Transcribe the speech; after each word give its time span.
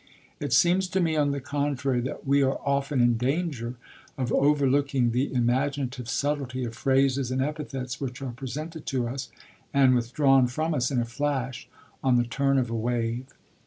It 0.39 0.51
seems 0.51 0.87
to 0.87 0.99
me, 0.99 1.15
on 1.15 1.29
the 1.29 1.39
contrary, 1.39 2.01
that 2.01 2.25
we 2.25 2.41
are 2.41 2.57
often 2.65 3.01
in 3.01 3.17
danger 3.17 3.75
of 4.17 4.33
overlooking 4.33 5.11
the 5.11 5.31
imaginative 5.31 6.09
subtlety 6.09 6.63
of 6.63 6.73
phrases 6.73 7.29
and 7.29 7.39
epithets 7.39 8.01
which 8.01 8.19
are 8.19 8.31
presented 8.33 8.87
to 8.87 9.07
us 9.07 9.29
and 9.75 9.93
withdrawn 9.93 10.47
from 10.47 10.73
us 10.73 10.89
in 10.89 10.99
a 10.99 11.05
flash, 11.05 11.67
on 12.03 12.15
the 12.15 12.25
turn 12.25 12.57
of 12.57 12.71
a 12.71 12.75
wave. 12.75 13.27